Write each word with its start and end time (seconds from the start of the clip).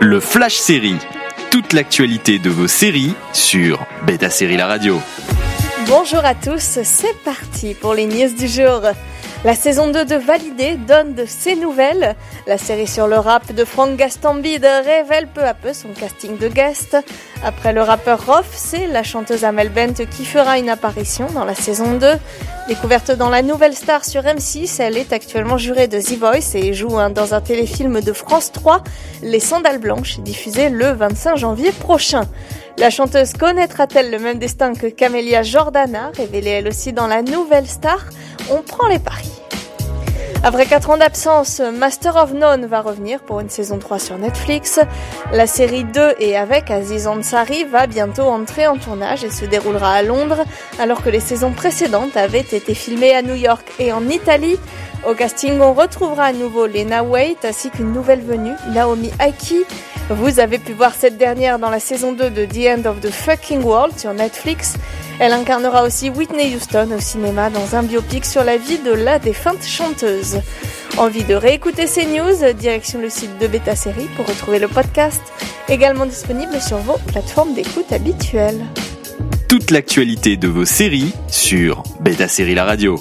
Le 0.00 0.20
Flash 0.20 0.56
Série. 0.58 0.98
Toute 1.50 1.72
l'actualité 1.72 2.38
de 2.38 2.50
vos 2.50 2.68
séries 2.68 3.14
sur 3.32 3.84
Beta 4.06 4.30
Série 4.30 4.56
La 4.56 4.68
Radio. 4.68 5.00
Bonjour 5.88 6.24
à 6.24 6.36
tous, 6.36 6.78
c'est 6.84 7.16
parti 7.24 7.74
pour 7.74 7.94
les 7.94 8.06
news 8.06 8.32
du 8.32 8.46
jour. 8.46 8.82
La 9.44 9.54
saison 9.54 9.88
2 9.88 10.04
de 10.04 10.16
Validé 10.16 10.74
donne 10.74 11.14
de 11.14 11.24
ses 11.24 11.54
nouvelles. 11.54 12.16
La 12.48 12.58
série 12.58 12.88
sur 12.88 13.06
le 13.06 13.16
rap 13.18 13.52
de 13.52 13.64
Franck 13.64 13.96
Gastambide 13.96 14.66
révèle 14.84 15.28
peu 15.28 15.44
à 15.44 15.54
peu 15.54 15.72
son 15.72 15.90
casting 15.90 16.36
de 16.38 16.48
guest. 16.48 16.96
Après 17.44 17.72
le 17.72 17.82
rappeur 17.82 18.26
Roth, 18.26 18.50
c'est 18.52 18.88
la 18.88 19.04
chanteuse 19.04 19.44
Amel 19.44 19.68
Bent 19.68 20.04
qui 20.10 20.24
fera 20.24 20.58
une 20.58 20.68
apparition 20.68 21.26
dans 21.32 21.44
la 21.44 21.54
saison 21.54 21.98
2. 21.98 22.14
Découverte 22.66 23.12
dans 23.12 23.30
la 23.30 23.42
nouvelle 23.42 23.74
star 23.74 24.04
sur 24.04 24.22
M6, 24.22 24.82
elle 24.82 24.96
est 24.96 25.12
actuellement 25.12 25.56
jurée 25.56 25.86
de 25.86 26.00
The 26.00 26.18
Voice 26.18 26.56
et 26.56 26.74
joue 26.74 26.98
dans 27.14 27.32
un 27.32 27.40
téléfilm 27.40 28.00
de 28.00 28.12
France 28.12 28.50
3, 28.50 28.82
Les 29.22 29.40
Sandales 29.40 29.78
Blanches, 29.78 30.18
diffusé 30.18 30.68
le 30.68 30.90
25 30.90 31.36
janvier 31.36 31.70
prochain. 31.70 32.22
La 32.76 32.90
chanteuse 32.90 33.32
connaîtra-t-elle 33.32 34.10
le 34.10 34.18
même 34.18 34.38
destin 34.38 34.74
que 34.74 34.86
Camélia 34.88 35.42
Jordana, 35.42 36.10
révélée 36.16 36.50
elle 36.50 36.68
aussi 36.68 36.92
dans 36.92 37.06
la 37.06 37.22
nouvelle 37.22 37.66
star? 37.66 38.04
On 38.50 38.62
prend 38.62 38.88
les 38.88 38.98
paris. 38.98 39.30
Après 40.44 40.66
4 40.66 40.90
ans 40.90 40.96
d'absence, 40.96 41.60
Master 41.60 42.14
of 42.14 42.32
None 42.32 42.66
va 42.66 42.80
revenir 42.80 43.20
pour 43.20 43.40
une 43.40 43.50
saison 43.50 43.78
3 43.78 43.98
sur 43.98 44.18
Netflix. 44.18 44.78
La 45.32 45.48
série 45.48 45.82
2 45.82 46.14
et 46.20 46.36
avec 46.36 46.70
Aziz 46.70 47.08
Ansari 47.08 47.64
va 47.64 47.88
bientôt 47.88 48.22
entrer 48.22 48.68
en 48.68 48.76
tournage 48.76 49.24
et 49.24 49.30
se 49.30 49.44
déroulera 49.44 49.94
à 49.94 50.02
Londres, 50.02 50.44
alors 50.78 51.02
que 51.02 51.10
les 51.10 51.20
saisons 51.20 51.50
précédentes 51.50 52.16
avaient 52.16 52.38
été 52.38 52.74
filmées 52.74 53.16
à 53.16 53.22
New 53.22 53.34
York 53.34 53.66
et 53.80 53.92
en 53.92 54.08
Italie. 54.08 54.58
Au 55.08 55.14
casting, 55.14 55.60
on 55.60 55.74
retrouvera 55.74 56.26
à 56.26 56.32
nouveau 56.32 56.66
Lena 56.66 57.02
Waite 57.02 57.44
ainsi 57.44 57.70
qu'une 57.70 57.92
nouvelle 57.92 58.22
venue, 58.22 58.54
Naomi 58.72 59.10
Aiki. 59.18 59.64
Vous 60.08 60.40
avez 60.40 60.58
pu 60.58 60.72
voir 60.72 60.94
cette 60.94 61.18
dernière 61.18 61.58
dans 61.58 61.70
la 61.70 61.80
saison 61.80 62.12
2 62.12 62.30
de 62.30 62.44
The 62.46 62.78
End 62.78 62.88
of 62.88 63.00
the 63.00 63.10
Fucking 63.10 63.62
World 63.62 63.98
sur 63.98 64.14
Netflix. 64.14 64.74
Elle 65.20 65.32
incarnera 65.32 65.84
aussi 65.84 66.10
Whitney 66.10 66.54
Houston 66.54 66.90
au 66.96 67.00
cinéma 67.00 67.50
dans 67.50 67.74
un 67.74 67.82
biopic 67.82 68.24
sur 68.24 68.44
la 68.44 68.56
vie 68.56 68.78
de 68.78 68.92
la 68.92 69.18
défunte 69.18 69.64
chanteuse. 69.64 70.40
Envie 70.96 71.24
de 71.24 71.34
réécouter 71.34 71.88
ces 71.88 72.06
news 72.06 72.52
Direction 72.54 73.00
le 73.00 73.10
site 73.10 73.36
de 73.40 73.48
Beta 73.48 73.74
Série 73.74 74.08
pour 74.14 74.26
retrouver 74.26 74.60
le 74.60 74.68
podcast, 74.68 75.20
également 75.68 76.06
disponible 76.06 76.60
sur 76.60 76.78
vos 76.78 76.98
plateformes 77.08 77.54
d'écoute 77.54 77.92
habituelles. 77.92 78.64
Toute 79.48 79.72
l'actualité 79.72 80.36
de 80.36 80.46
vos 80.46 80.64
séries 80.64 81.12
sur 81.26 81.82
Beta 82.00 82.28
Série 82.28 82.54
La 82.54 82.64
Radio. 82.64 83.00